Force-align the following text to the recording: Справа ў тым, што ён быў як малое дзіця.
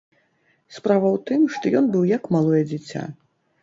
Справа 0.77 1.05
ў 1.15 1.23
тым, 1.29 1.41
што 1.59 1.77
ён 1.83 1.93
быў 1.95 2.03
як 2.17 2.23
малое 2.37 2.67
дзіця. 2.75 3.09